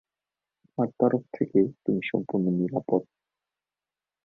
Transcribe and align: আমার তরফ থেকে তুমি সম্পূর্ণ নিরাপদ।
আমার 0.67 0.89
তরফ 0.99 1.23
থেকে 1.33 1.59
তুমি 1.83 2.01
সম্পূর্ণ 2.03 2.45
নিরাপদ। 2.59 3.01